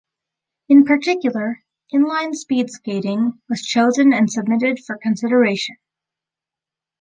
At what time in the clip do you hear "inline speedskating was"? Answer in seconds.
1.93-3.61